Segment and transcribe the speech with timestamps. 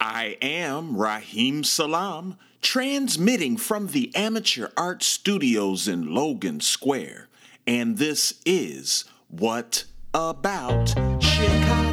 [0.00, 7.28] I am Raheem Salam, transmitting from the Amateur Art Studios in Logan Square,
[7.66, 9.84] and this is What
[10.14, 10.88] About
[11.22, 11.89] Chicago?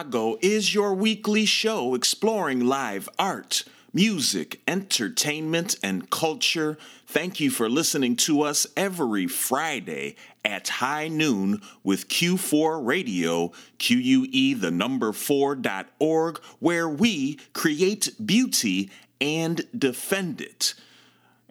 [0.00, 6.78] Chicago is your weekly show exploring live art, music, entertainment, and culture.
[7.06, 14.54] Thank you for listening to us every Friday at high noon with Q4 Radio, QUE
[14.58, 20.72] the number 4.org, where we create beauty and defend it.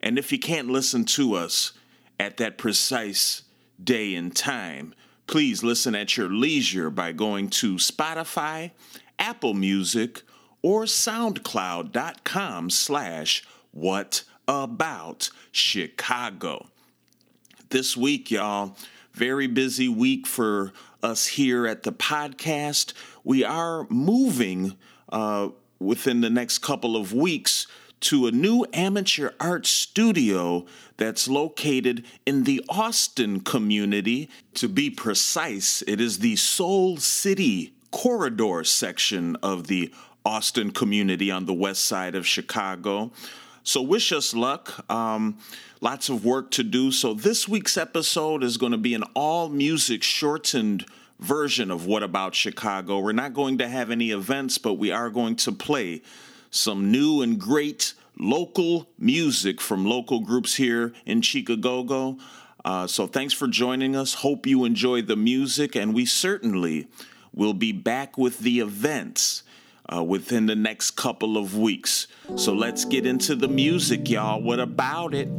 [0.01, 1.73] And if you can't listen to us
[2.19, 3.43] at that precise
[3.83, 4.95] day and time,
[5.29, 8.71] please listen at your leisure by going to Spotify,
[9.19, 10.23] Apple Music,
[10.63, 16.65] or SoundCloud.com slash what about Chicago.
[17.69, 18.75] This week, y'all,
[19.13, 22.93] very busy week for us here at the podcast.
[23.23, 24.77] We are moving
[25.09, 27.67] uh, within the next couple of weeks
[27.99, 30.65] to a new amateur art studio
[30.99, 34.29] that's located in the Austin community.
[34.55, 39.91] To be precise, it is the Soul City corridor section of the
[40.25, 43.11] Austin community on the west side of Chicago.
[43.63, 44.85] So, wish us luck.
[44.91, 45.37] Um,
[45.81, 46.91] lots of work to do.
[46.91, 50.85] So, this week's episode is going to be an all music shortened
[51.19, 52.99] version of What About Chicago.
[52.99, 56.01] We're not going to have any events, but we are going to play
[56.51, 62.17] some new and great local music from local groups here in Chicago.
[62.65, 64.15] Uh, so, thanks for joining us.
[64.15, 66.87] Hope you enjoy the music, and we certainly
[67.33, 69.43] will be back with the events
[69.93, 72.07] uh, within the next couple of weeks.
[72.35, 74.41] So let's get into the music, y'all.
[74.41, 75.29] What about it?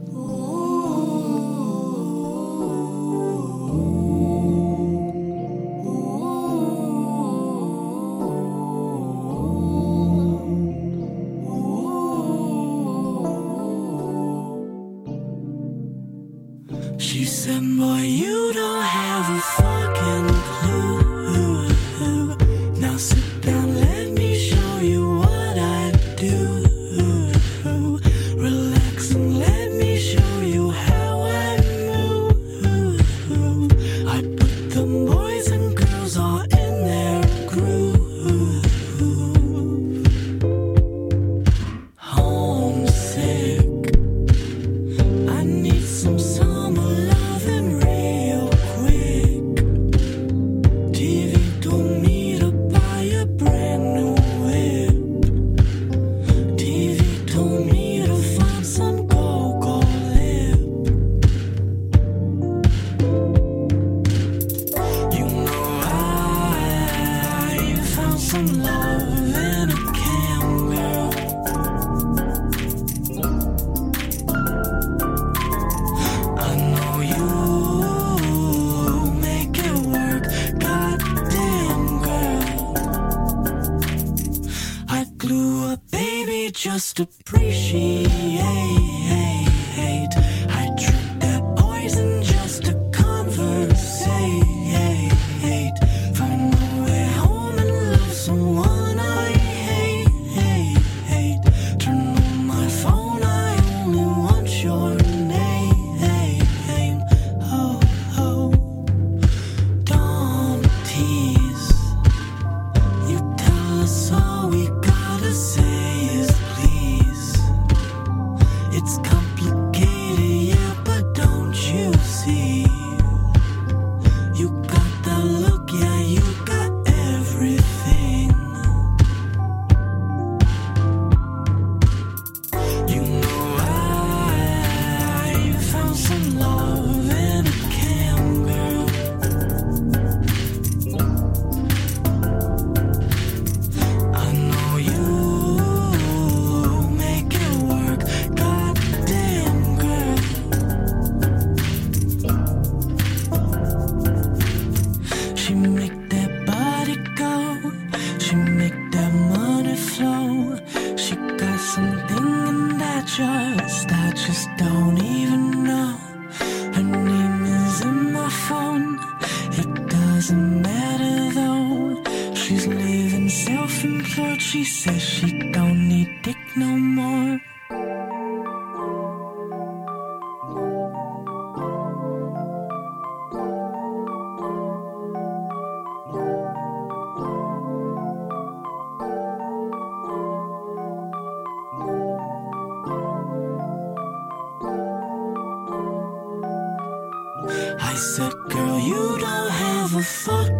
[87.00, 87.39] Baby, just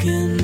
[0.08, 0.39] a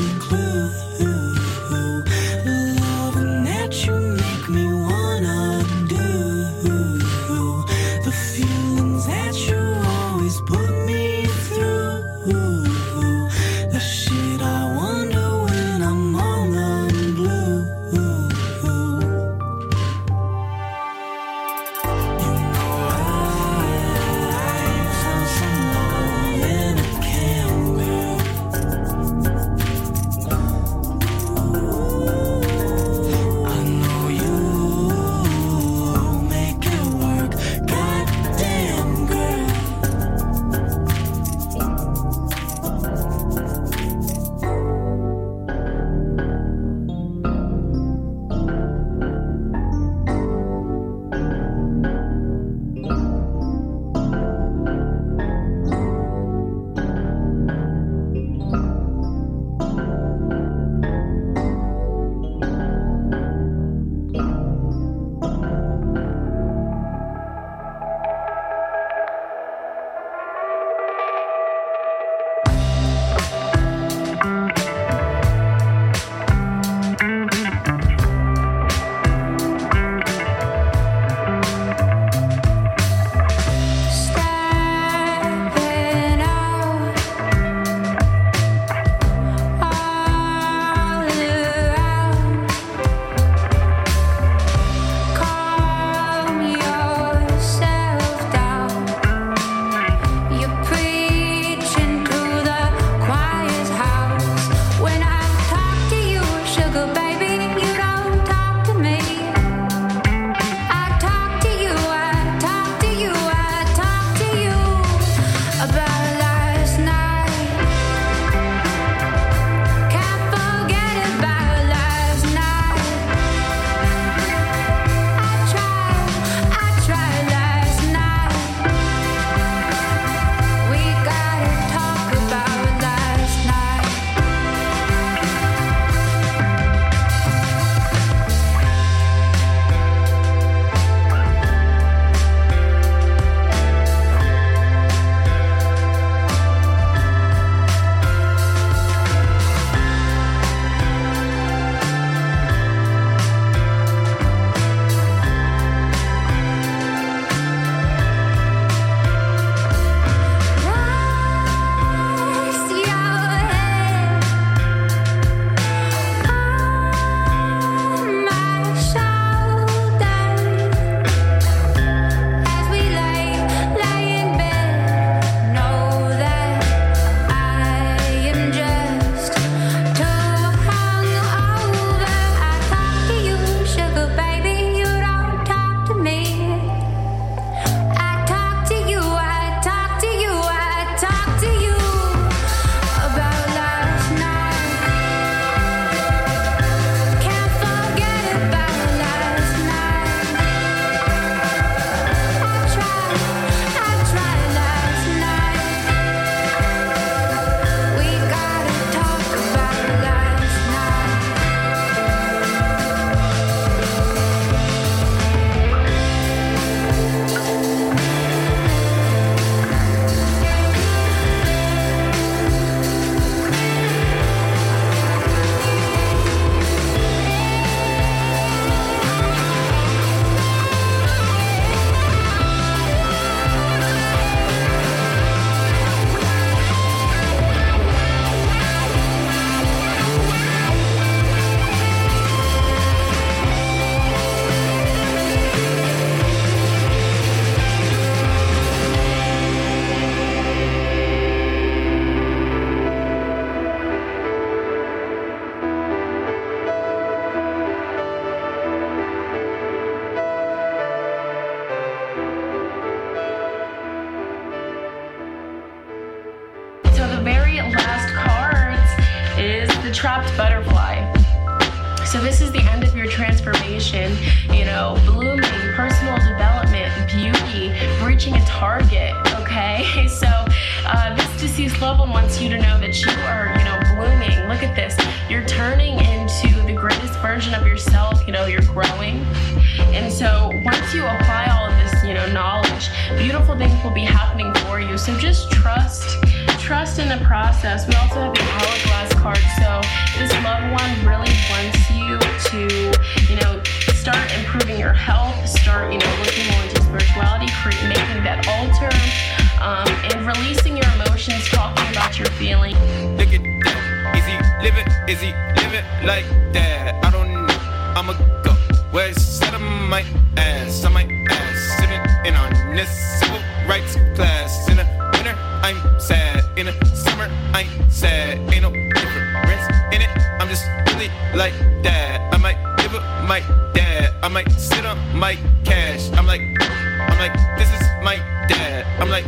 [334.26, 334.30] dad.
[334.30, 336.10] I might sit on my cash.
[336.12, 338.16] I'm like, I'm like, this is my
[338.48, 338.86] dad.
[339.00, 339.26] I'm like,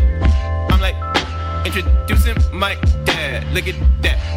[0.72, 0.96] I'm like,
[1.66, 2.74] introducing my
[3.04, 3.46] dad.
[3.52, 4.27] Look at that.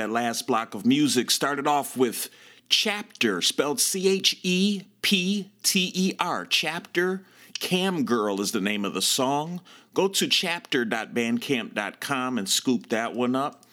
[0.00, 2.30] That last block of music started off with
[2.70, 6.46] Chapter, spelled C H E P T E R.
[6.46, 7.20] Chapter.
[7.58, 9.60] Cam Girl is the name of the song.
[9.92, 13.66] Go to chapter.bandcamp.com and scoop that one up.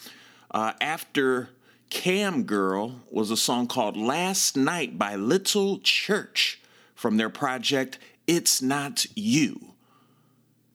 [0.51, 1.47] Uh, after
[1.89, 6.59] Cam Girl was a song called Last Night by Little Church
[6.93, 9.75] from their project It's Not You.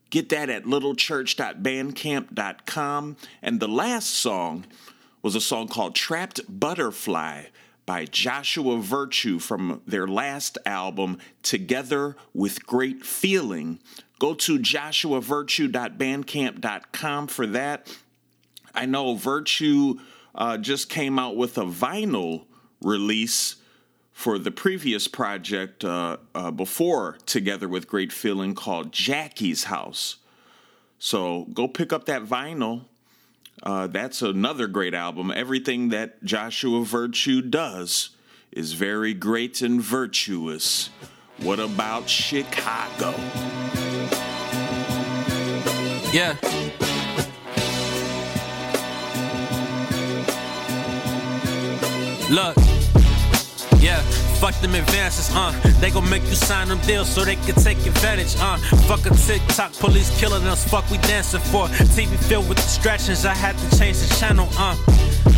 [0.09, 3.17] Get that at littlechurch.bandcamp.com.
[3.43, 4.65] And the last song
[5.23, 7.45] was a song called Trapped Butterfly
[7.87, 13.79] by Joshua Virtue from their last album, Together with Great Feeling.
[14.19, 17.99] Go to joshuavirtue.bandcamp.com for that.
[18.75, 19.97] I know Virtue
[20.35, 22.45] uh, just came out with a vinyl
[22.81, 23.57] release
[24.13, 30.17] for the previous project uh, uh, before Together with Great Feeling called Jackie's House.
[30.99, 32.85] So go pick up that vinyl.
[33.63, 35.33] Uh, that's another great album.
[35.35, 38.11] Everything that Joshua Virtue does
[38.51, 40.91] is very great and virtuous.
[41.39, 43.15] What about Chicago?
[46.13, 46.37] Yeah.
[52.31, 52.57] Look.
[53.81, 54.01] Yeah,
[54.43, 55.53] fuck them advances, uh.
[55.79, 58.57] They gon' make you sign them deals so they can take advantage, uh.
[58.89, 61.69] Fuck a TikTok, police killing us, fuck we dancing for.
[61.95, 64.75] TV filled with distractions, I had to change the channel, uh.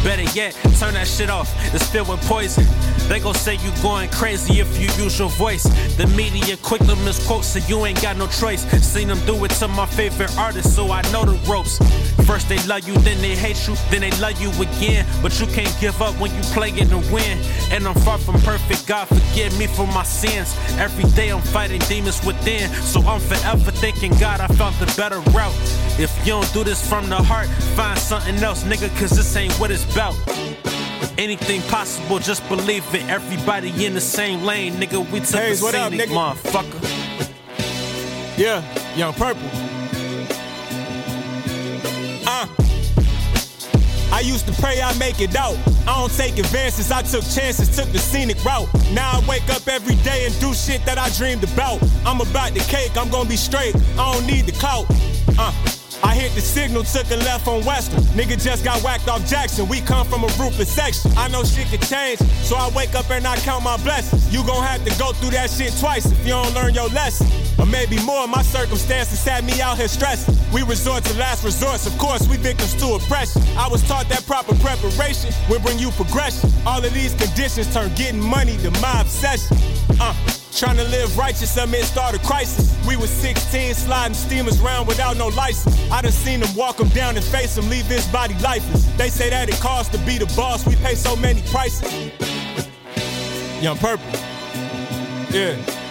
[0.04, 1.50] Better yet, turn that shit off.
[1.75, 2.66] It's filled with poison.
[3.08, 5.64] They gon' say you going crazy if you use your voice.
[5.96, 8.64] The media quick to misquote, so you ain't got no choice.
[8.84, 11.78] Seen them do it to my favorite artist, so I know the ropes.
[12.26, 15.06] First they love you, then they hate you, then they love you again.
[15.23, 17.38] But you can't give up when you playing to win.
[17.70, 20.54] And I'm far from perfect, God forgive me for my sins.
[20.78, 25.20] Every day I'm fighting demons within, so I'm forever thinking, God, I found the better
[25.32, 25.54] route.
[25.99, 29.52] If you don't do this from the heart, find something else, nigga, cause this ain't
[29.61, 30.14] what it's about.
[31.16, 33.08] Anything possible, just believe it.
[33.08, 34.98] Everybody in the same lane, nigga.
[35.12, 36.08] We took Hayes, the what up, nigga?
[36.08, 36.80] motherfucker.
[38.36, 38.62] Yeah,
[38.96, 39.48] Young Purple.
[42.26, 42.46] Uh.
[44.12, 45.56] I used to pray I make it out.
[45.86, 48.68] I don't take advances, I took chances, took the scenic route.
[48.92, 51.80] Now I wake up every day and do shit that I dreamed about.
[52.04, 53.76] I'm about the cake, I'm gonna be straight.
[53.96, 54.86] I don't need the clout.
[55.38, 55.52] Uh.
[56.04, 58.02] I hit the signal, took a left on Western.
[58.12, 59.66] Nigga just got whacked off Jackson.
[59.66, 61.11] We come from a ruthless section.
[61.16, 64.32] I know shit can change, so I wake up and I count my blessings.
[64.32, 67.26] You gon' have to go through that shit twice if you don't learn your lesson.
[67.58, 70.37] Or maybe more, my circumstances had me out here stressing.
[70.52, 73.40] We resort to last resorts, of course, we victims to oppression.
[73.56, 76.50] I was taught that proper preparation will bring you progression.
[76.66, 79.56] All of these conditions turn getting money to my obsession.
[79.99, 80.14] Uh.
[80.56, 82.76] Trying to live righteous, I mean, start a crisis.
[82.87, 85.76] We was 16, sliding steamers round without no license.
[85.90, 88.84] I done seen them walk them down and face them, leave this body lifeless.
[88.96, 91.92] They say that it costs to be the boss, we pay so many prices.
[93.61, 94.06] Young Purple.
[95.32, 95.83] Yeah.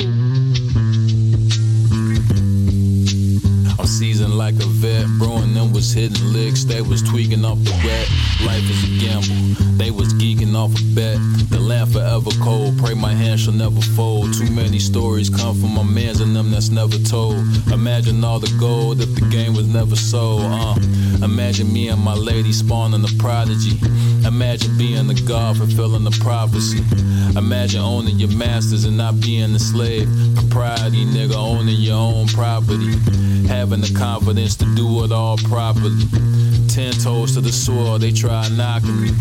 [3.90, 6.64] Seasoned like a vet, brewing them was hitting licks.
[6.64, 8.08] They was tweaking off the wet.
[8.46, 9.78] Life is a gamble.
[9.78, 11.18] They was geeking off a bet.
[11.50, 12.78] The land forever cold.
[12.78, 14.34] Pray my hand shall never fold.
[14.34, 17.38] Too many stories come from my mans and them that's never told.
[17.72, 20.44] Imagine all the gold if the game was never sold.
[20.44, 20.76] Uh,
[21.24, 23.78] imagine me and my lady spawning a prodigy.
[24.28, 26.84] Imagine being the god fulfilling the prophecy.
[27.38, 30.08] Imagine owning your masters and not being a slave.
[30.36, 32.94] Propriety, nigga, owning your own property.
[33.48, 36.06] Having the confidence to do it all properly.
[36.68, 39.12] Ten toes to the soil, they try knocking me.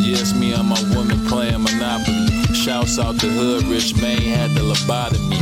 [0.00, 2.28] Yes, me and my woman playing Monopoly.
[2.54, 5.40] Shouts out the hood, rich man had the lobotomy.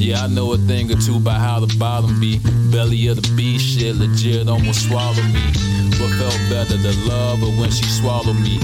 [0.00, 2.38] Yeah, I know a thing or two about how the bottom be.
[2.72, 5.44] Belly of the beast, shit legit almost swallow me.
[6.00, 8.58] What felt better, the love or when she swallowed me?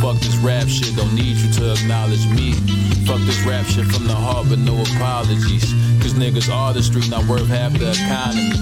[0.00, 2.52] Fuck this rap shit, don't need you to acknowledge me.
[3.06, 5.72] Fuck this rap shit from the heart, but no apologies.
[6.02, 8.52] Cause niggas artistry not worth half the economy.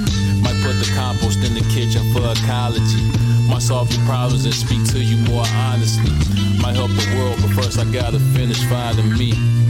[0.42, 3.03] Might put the compost in the kitchen for ecology.
[3.49, 6.11] Might solve your problems and speak to you more honestly.
[6.61, 9.62] Might help the world, but first I gotta finish finding me.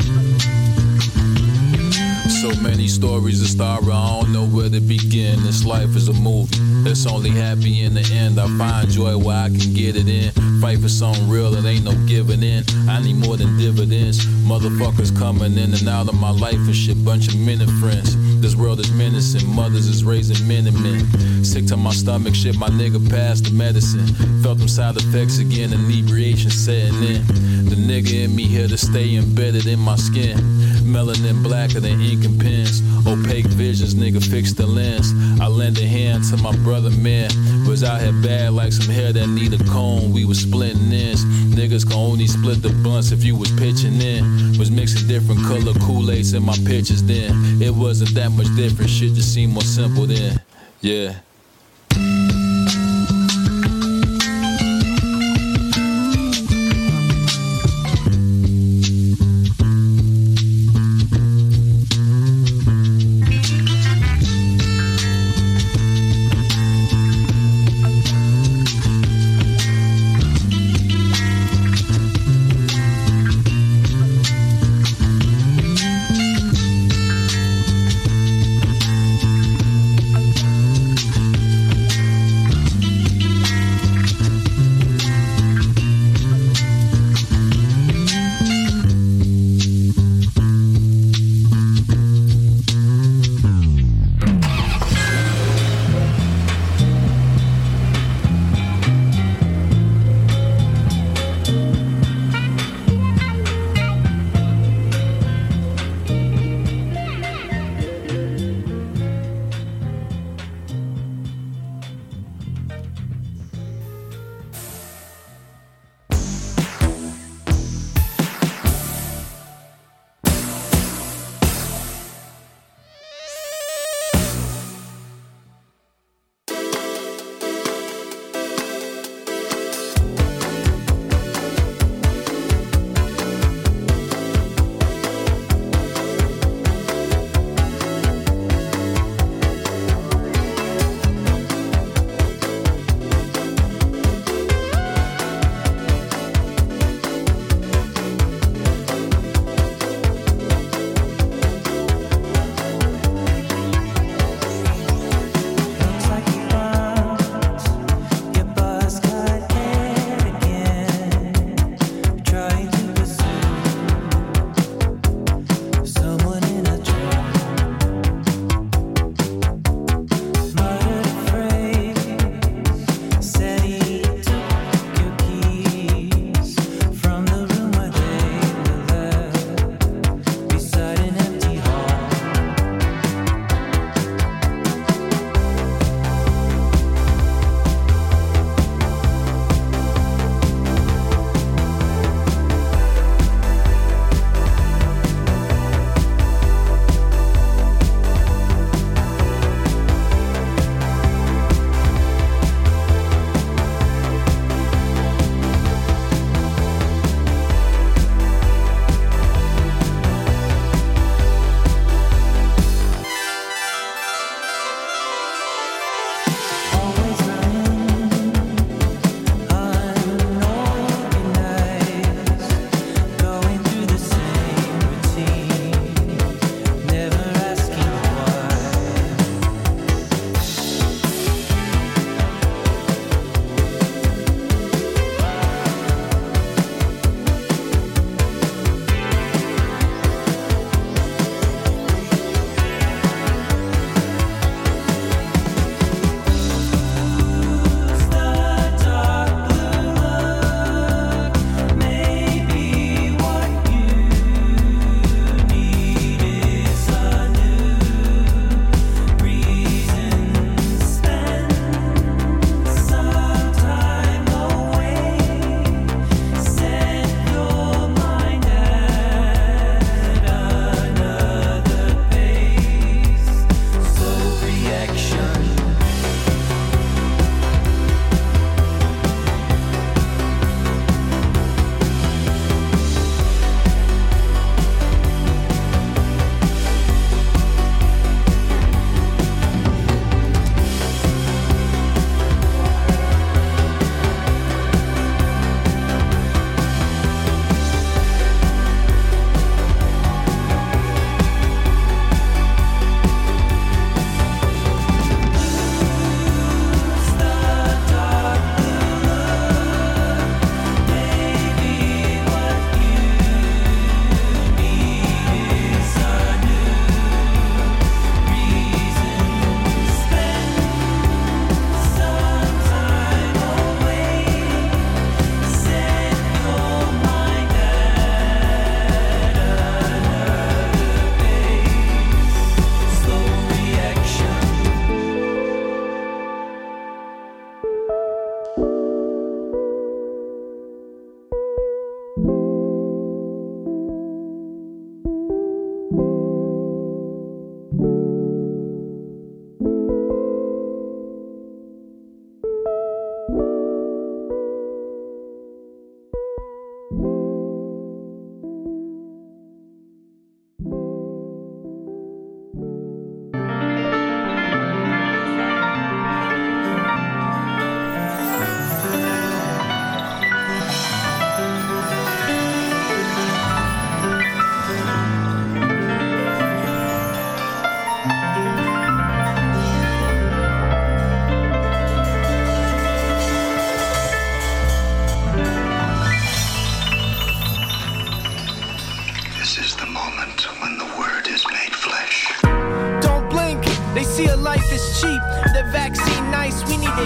[2.40, 5.42] So many stories to start, I don't know where to begin.
[5.42, 6.57] This life is a movie.
[6.88, 8.40] It's only happy in the end.
[8.40, 10.33] I find joy where I can get it in.
[10.61, 12.64] Fight for something real, it ain't no giving in.
[12.88, 14.25] I need more than dividends.
[14.47, 17.05] Motherfuckers coming in and out of my life and shit.
[17.05, 18.16] Bunch of minute friends.
[18.42, 19.48] This world is menacing.
[19.55, 21.44] Mothers is raising men and men.
[21.44, 22.59] Sick to my stomach, shit.
[22.59, 24.07] My nigga passed the medicine.
[24.42, 25.72] Felt them side effects again.
[25.72, 27.26] Inebriation setting in.
[27.70, 30.37] The nigga in me here to stay embedded in my skin.
[30.83, 32.83] Melanin blacker than ink and pens.
[33.07, 35.12] Opaque visions, nigga, fix the lens.
[35.40, 37.31] I lend a hand to my brother, man.
[37.66, 40.12] Was out here bad like some hair that need a comb.
[40.12, 41.24] We was splitting ends.
[41.24, 44.59] Niggas can only split the blunts if you was pitching in.
[44.59, 47.62] Was mixing different color Kool-Aids in my pictures then.
[47.62, 50.40] It wasn't that much different, shit just seemed more simple then.
[50.81, 51.14] Yeah.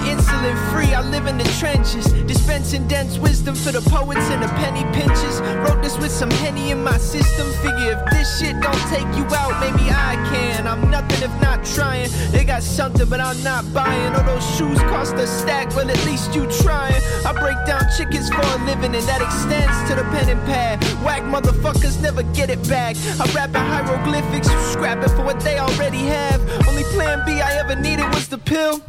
[0.08, 0.92] Insulin free.
[0.94, 5.40] I live in the trenches, dispensing dense wisdom for the poets and the penny pinchers.
[5.64, 7.46] Wrote this with some henny in my system.
[7.62, 10.66] Figure if this shit don't take you out, maybe I can.
[10.66, 12.10] I'm nothing if not trying.
[12.32, 14.14] They got something, but I'm not buying.
[14.14, 17.00] All those shoes cost a stack, well at least you trying.
[17.24, 20.82] I break down chickens for a living, and that extends to the pen and pad.
[21.04, 22.96] Whack motherfuckers never get it back.
[23.20, 26.40] I rap in hieroglyphics, you scrapping for what they already have.
[26.68, 28.80] Only plan B I ever needed was the pill.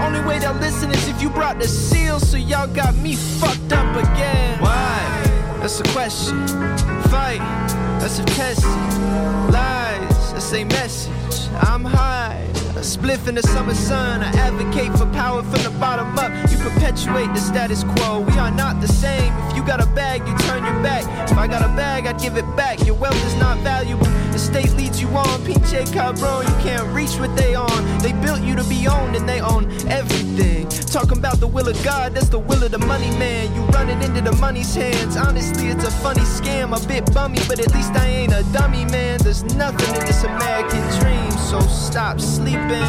[0.00, 3.72] Only way they'll listen is if you brought the seal, so y'all got me fucked
[3.72, 4.60] up again.
[4.60, 5.00] Why?
[5.60, 6.46] That's a question.
[7.08, 7.38] Fight,
[8.00, 8.64] that's a test.
[9.50, 11.33] Lies, that's a message.
[11.60, 12.42] I'm high.
[12.76, 14.22] A spliff in the summer sun.
[14.22, 16.32] I advocate for power from the bottom up.
[16.50, 18.20] You perpetuate the status quo.
[18.20, 19.32] We are not the same.
[19.48, 21.04] If you got a bag, you turn your back.
[21.30, 22.84] If I got a bag, I'd give it back.
[22.84, 24.06] Your wealth is not valuable.
[24.32, 25.40] The state leads you on.
[25.46, 27.98] Pinche cabron, you can't reach what they on.
[28.00, 30.68] They built you to be owned and they own everything.
[30.68, 33.54] Talking about the will of God, that's the will of the money man.
[33.54, 35.16] You running into the money's hands.
[35.16, 36.74] Honestly, it's a funny scam.
[36.74, 39.18] A bit bummy, but at least I ain't a dummy, man.
[39.22, 42.82] There's nothing in this American dream, so stop sleeping.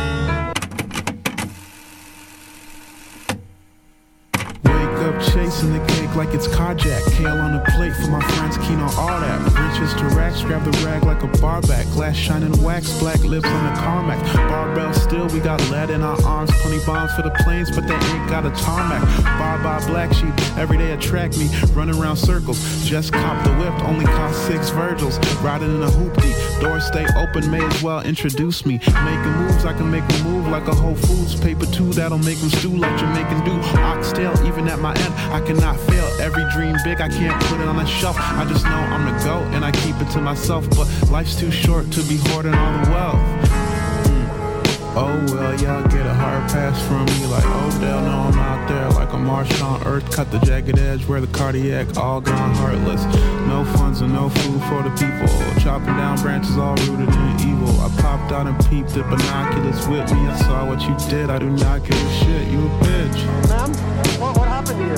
[4.63, 7.12] Wake up chasing the cake like it's Kajak.
[7.14, 9.40] Kale on a plate for my friends, keen on all that.
[9.56, 11.86] Riches to racks, grab the rag like a bar back.
[11.88, 14.22] Glass shining wax, black lips on the Carmax.
[14.50, 16.52] Barbell still, we got lead in our arms.
[16.62, 19.02] 20 bombs for the planes, but they ain't got a tarmac.
[19.40, 21.50] Bar by black sheep, every day attract me.
[21.74, 25.18] Running around circles, just cop the whip, only cost six Virgils.
[25.42, 28.80] Riding in a hoopty, doors stay open, may as well introduce me.
[29.04, 31.40] Making moves, I can make a move like a Whole Foods.
[31.40, 33.52] Paper two, that'll make them stew like Jamaican do.
[33.80, 36.06] Oxtail, even at my end, I cannot fail.
[36.19, 38.17] Every dream big, I can't put it on a shelf.
[38.19, 40.69] I just know I'm the GOAT and I keep it to myself.
[40.71, 43.15] But life's too short to be hoarding all the wealth.
[44.08, 44.45] Mm.
[44.97, 48.01] Oh well, y'all get a hard pass from me like Odell.
[48.01, 50.10] No, I'm out there like a marsh on earth.
[50.10, 53.04] Cut the jagged edge, where the cardiac all gone heartless.
[53.47, 55.28] No funds and no food for the people.
[55.62, 57.82] Chopping down branches all rooted in evil.
[57.82, 60.28] I popped out and peeped the binoculars with me.
[60.28, 61.30] I saw what you did.
[61.30, 62.48] I do not give a shit.
[62.48, 64.54] You a bitch.
[64.76, 64.92] You?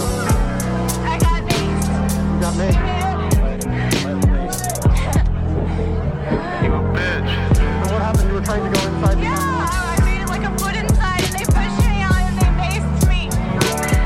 [6.68, 7.30] A bitch.
[7.30, 8.28] And what happened?
[8.28, 11.34] You were trying to go inside Yeah, I made it like a foot inside and
[11.34, 13.30] they pushed me out and they maced me.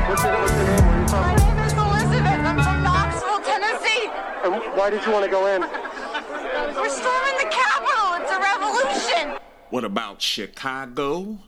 [0.08, 0.44] What's your name?
[0.44, 1.24] Where are you from?
[1.24, 2.40] My name is Elizabeth.
[2.44, 4.10] I'm from Knoxville, Tennessee.
[4.44, 5.62] And why did you want to go in?
[5.62, 8.20] We're storming the Capitol.
[8.20, 9.40] It's a revolution.
[9.70, 11.38] What about Chicago?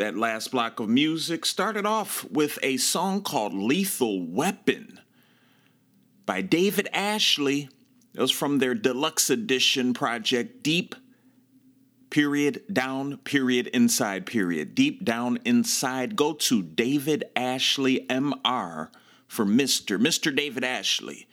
[0.00, 4.98] That last block of music started off with a song called Lethal Weapon
[6.24, 7.68] by David Ashley.
[8.14, 10.94] It was from their deluxe edition project, Deep
[12.08, 14.74] period down period inside period.
[14.74, 16.16] Deep down inside.
[16.16, 18.90] Go to david ashley mr
[19.28, 21.28] for mr mr david ashley.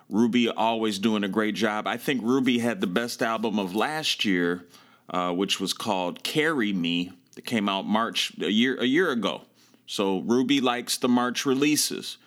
[0.09, 1.87] Ruby always doing a great job.
[1.87, 4.63] I think Ruby had the best album of last year,
[5.09, 9.41] uh, which was called "Carry Me." That came out March a year a year ago.
[9.85, 12.17] So Ruby likes the March releases.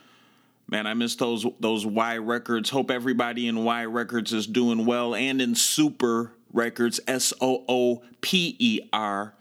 [0.67, 2.71] Man, I miss those those Y Records.
[2.71, 8.03] Hope everybody in Y Records is doing well, and in Sooper Records, S O O
[8.21, 9.35] P E R.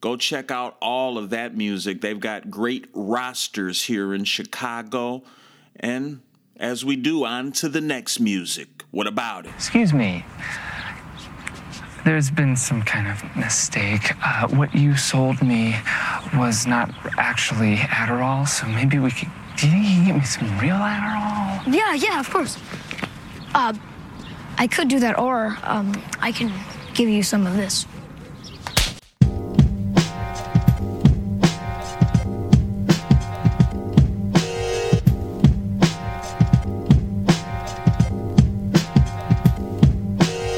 [0.00, 2.00] Go check out all of that music.
[2.00, 5.22] They've got great rosters here in Chicago.
[5.76, 6.20] And
[6.56, 8.84] as we do, on to the next music.
[8.90, 9.52] What about it?
[9.56, 10.24] Excuse me.
[12.04, 14.12] There's been some kind of mistake.
[14.24, 15.76] Uh, what you sold me
[16.34, 19.28] was not actually Adderall, so maybe we could.
[19.56, 21.74] Do you think you can get me some real Adderall?
[21.74, 22.56] Yeah, yeah, of course.
[23.54, 23.74] Uh,
[24.60, 25.90] I could do that, or um,
[26.20, 26.52] I can
[26.92, 27.86] give you some of this.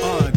[0.03, 0.33] Uh,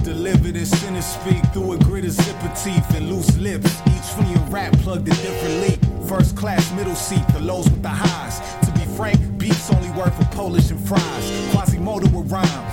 [0.88, 3.82] in speak through a of zipper teeth and loose lips.
[3.88, 5.80] Each from your rap plugged a different leak.
[6.08, 8.42] First class, middle seat, the lows with the highs.
[8.68, 11.50] To be frank, beef's only worth a Polish and fries.
[11.52, 12.65] Quasimodo will rhyme.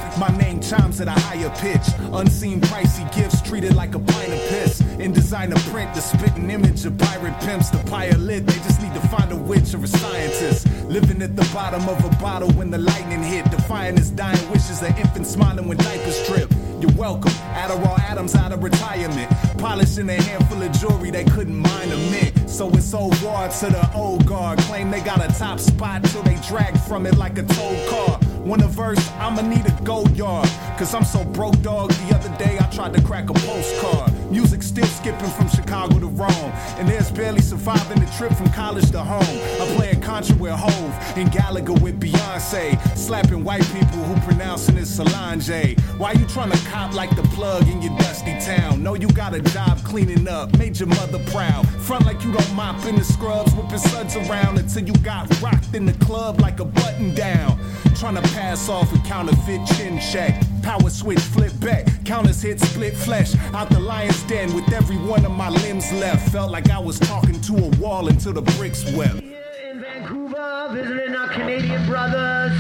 [0.72, 1.86] Chimes at a higher pitch.
[2.14, 4.80] Unseen pricey gifts treated like a pint of piss.
[4.98, 7.76] In designer print, the spitting image of pirate pimps, the
[8.16, 8.46] lit.
[8.46, 10.66] They just need to find a witch or a scientist.
[10.88, 13.50] Living at the bottom of a bottle when the lightning hit.
[13.50, 16.50] Defying his dying wishes, an infant smiling when diapers trip.
[16.80, 17.32] You're welcome.
[17.52, 19.30] Adderall Adams out of retirement.
[19.58, 22.48] Polishing a handful of jewelry they couldn't mine a mint.
[22.48, 24.58] So it's old war to the old guard.
[24.60, 28.31] Claim they got a top spot till they drag from it like a told car.
[28.44, 29.08] Want a verse?
[29.20, 30.48] I'ma need a gold yard.
[30.76, 31.92] Cause I'm so broke, dog.
[31.92, 34.11] The other day I tried to crack a postcard.
[34.32, 36.52] Music still skipping from Chicago to Rome.
[36.78, 39.20] And there's barely surviving the trip from college to home.
[39.60, 42.80] I play a contra with Hove and Gallagher with Beyonce.
[42.96, 45.78] Slapping white people who pronouncing it Solange.
[45.98, 48.82] Why you trying to cop like the plug in your dusty town?
[48.82, 51.68] Know you got a job cleaning up, made your mother proud.
[51.82, 55.74] Front like you don't mop in the scrubs, whipping suds around until you got rocked
[55.74, 57.58] in the club like a button down.
[57.96, 60.42] Trying to pass off a counterfeit chin check.
[60.62, 61.86] Power switch, flip back.
[62.04, 63.34] Counters hit, split flesh.
[63.52, 66.30] Out the lion's den with every one of my limbs left.
[66.30, 69.20] Felt like I was talking to a wall until the bricks wept.
[69.20, 69.38] Here
[69.70, 72.52] in Vancouver, visiting our Canadian brothers.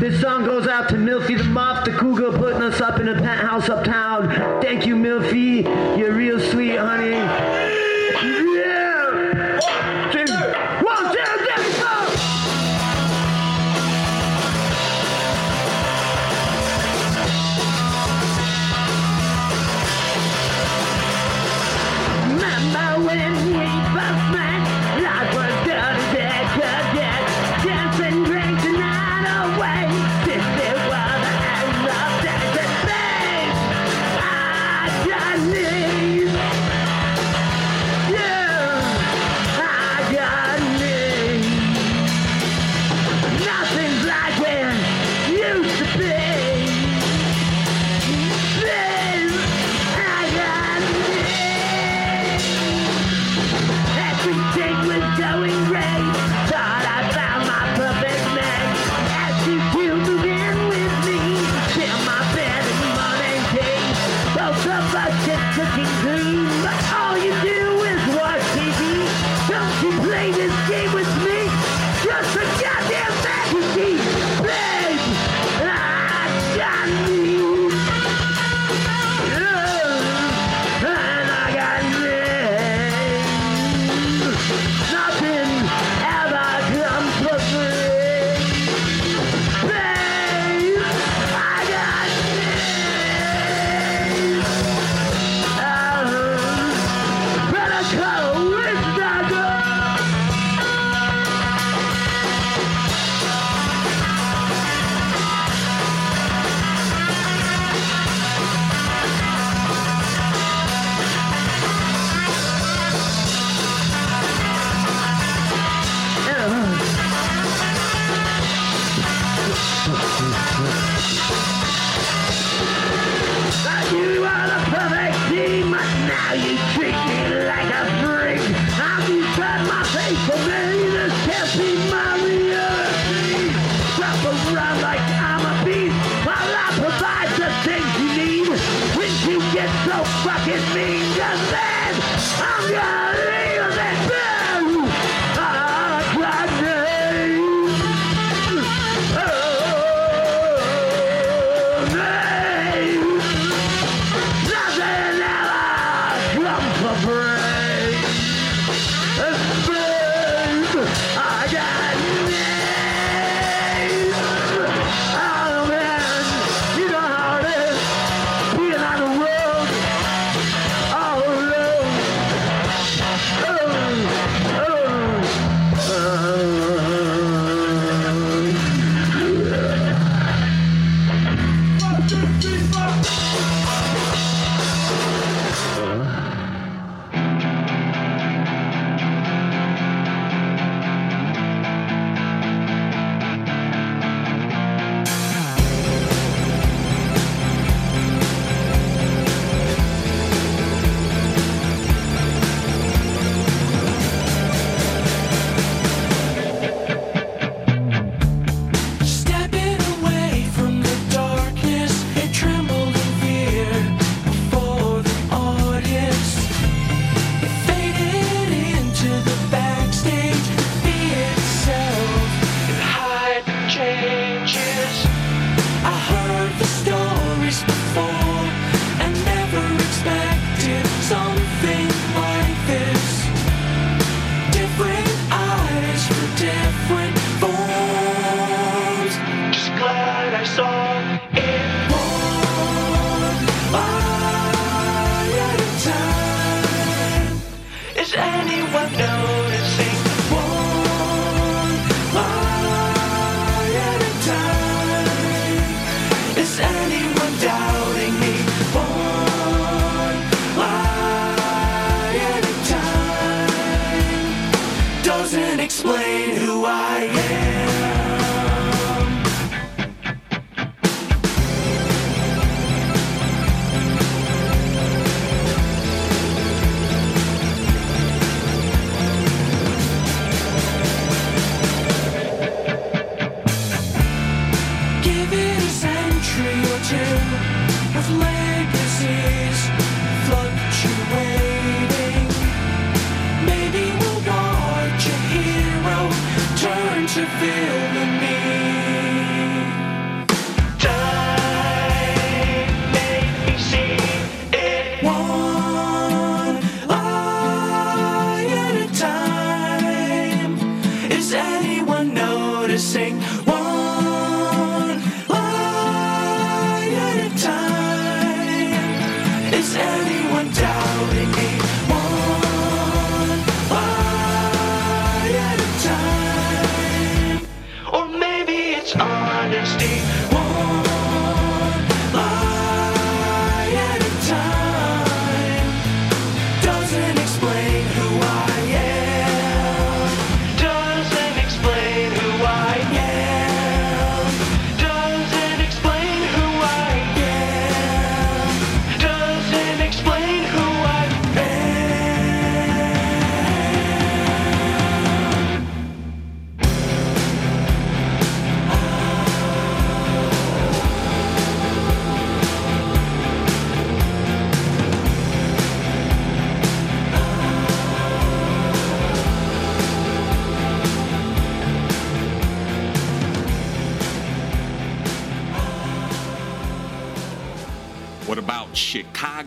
[0.00, 3.14] This song goes out to Milfy the Muff, the cougar, putting us up in a
[3.14, 4.28] penthouse uptown.
[4.62, 5.62] Thank you, Milfy.
[5.98, 7.69] You're real sweet, honey.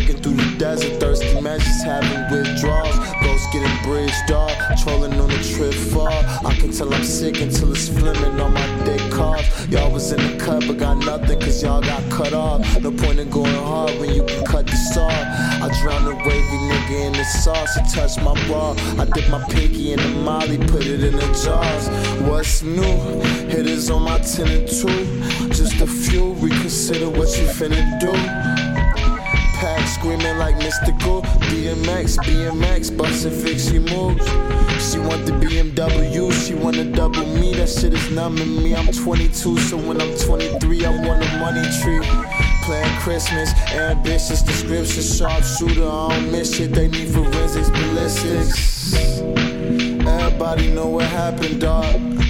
[0.08, 2.96] Through the desert, thirsty measures having withdrawals.
[3.22, 6.10] Ghosts getting bridged off, trolling on the trip far.
[6.10, 9.46] I can tell I'm sick until it's flimming on my dick cars.
[9.68, 12.60] Y'all was in the cut, but got nothing cause y'all got cut off.
[12.80, 15.08] No point in going hard when you can cut the saw.
[15.08, 18.72] I drown the wavy nigga in the sauce, he touched my bra.
[18.98, 21.88] I dip my pinky in the molly, put it in the jars.
[22.22, 23.20] What's new?
[23.50, 25.48] Hitters on my 10 and 2.
[25.48, 28.57] Just a few, reconsider what you finna do.
[30.08, 31.20] Screaming like mystical.
[31.50, 34.26] BMX, BMX, bustin' fixie moves.
[34.90, 37.52] She want the BMW, she wanna double me.
[37.56, 38.74] That shit is numbing me.
[38.74, 42.00] I'm 22, so when I'm 23, I want a money tree.
[42.62, 45.86] Playing Christmas, ambitious description, sharpshooter.
[45.86, 46.72] I don't miss shit.
[46.72, 48.94] They need forensics, ballistics.
[50.08, 52.27] Everybody know what happened, dog.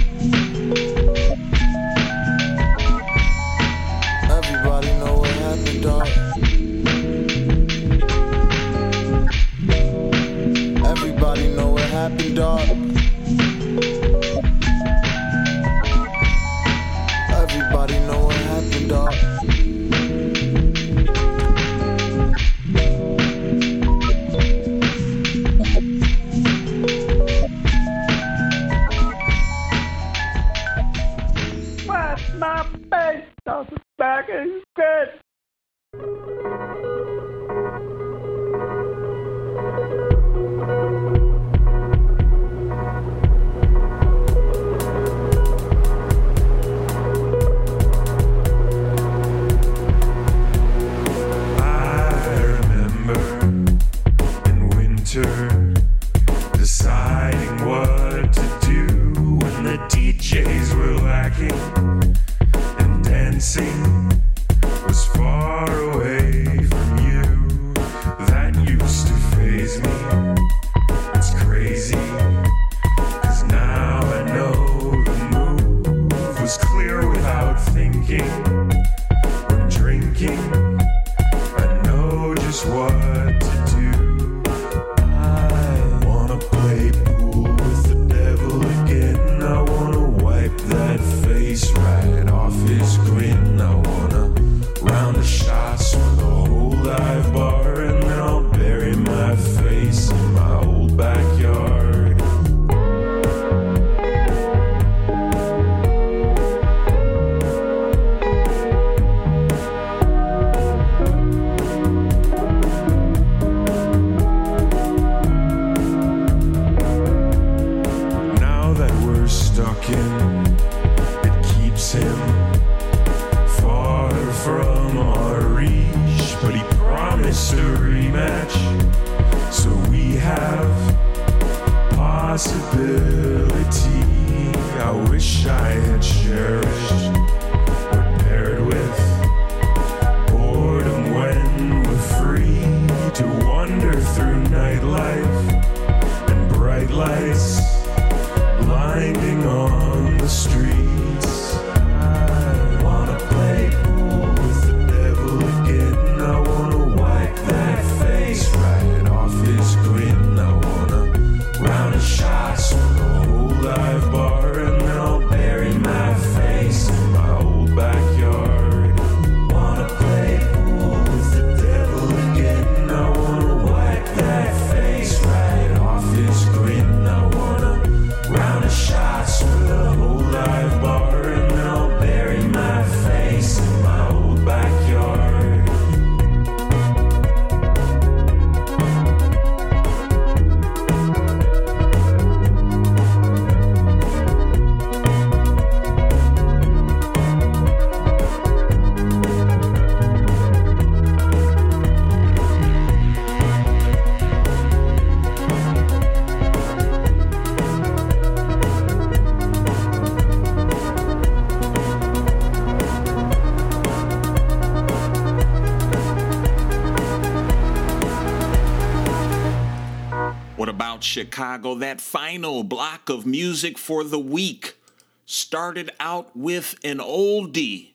[221.39, 221.77] Chicago?
[221.77, 224.77] That final block of music for the week
[225.25, 227.93] started out with an oldie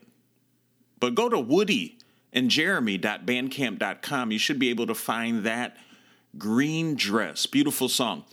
[1.01, 1.99] But go to Woody
[2.33, 4.33] and Jeremy.bandcamp.com.
[4.33, 5.77] You should be able to find that
[6.37, 7.47] green dress.
[7.47, 8.25] Beautiful song.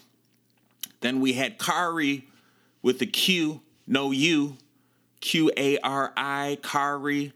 [1.01, 2.23] Then we had Qari
[2.85, 4.57] with the Q, no U,
[5.19, 7.33] Q A R I, Qari,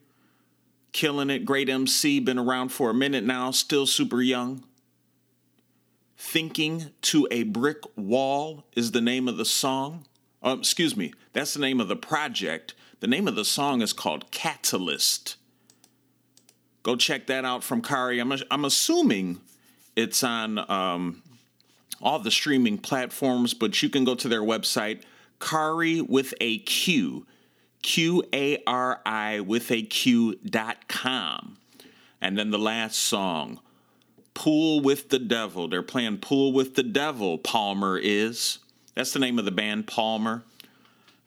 [0.92, 1.44] killing it.
[1.44, 4.64] Great MC, been around for a minute now, still super young.
[6.16, 10.06] Thinking to a Brick Wall is the name of the song.
[10.44, 12.76] Oh, excuse me, that's the name of the project.
[13.00, 15.36] The name of the song is called Catalyst.
[16.84, 18.22] Go check that out from Qari.
[18.22, 19.42] I'm, I'm assuming
[19.96, 21.24] it's on um,
[22.00, 25.02] all the streaming platforms, but you can go to their website,
[25.40, 27.26] Qari with a Q,
[27.82, 31.58] Q A R I with a Q dot com.
[32.22, 33.60] And then the last song,
[34.34, 35.68] Pool with the Devil.
[35.68, 38.60] They're playing Pool with the Devil, Palmer is.
[38.96, 40.44] That's the name of the band, Palmer.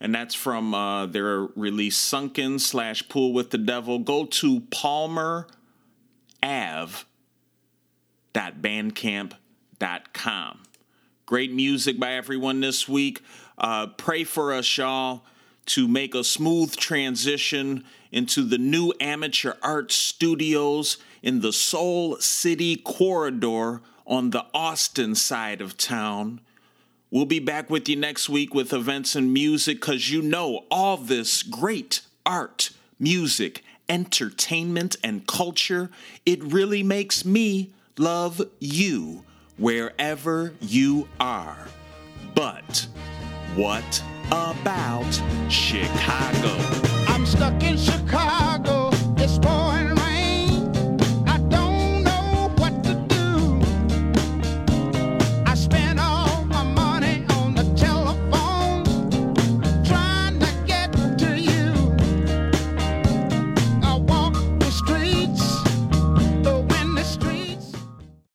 [0.01, 4.01] And that's from uh, their release, Sunken slash Pool with the Devil.
[4.01, 5.47] Go to Palmer
[6.43, 7.05] Ave
[8.35, 10.63] bandcamp.com.
[11.27, 13.21] Great music by everyone this week.
[13.59, 15.25] Uh, pray for us, y'all,
[15.67, 22.77] to make a smooth transition into the new amateur art studios in the Soul City
[22.77, 26.41] corridor on the Austin side of town.
[27.11, 30.97] We'll be back with you next week with events and music because you know all
[30.97, 35.91] this great art, music, entertainment, and culture,
[36.25, 39.25] it really makes me love you
[39.59, 41.69] wherever you are.
[42.35, 42.87] But
[43.55, 45.13] what about
[45.49, 46.57] Chicago?
[47.09, 48.82] I'm stuck in Chicago.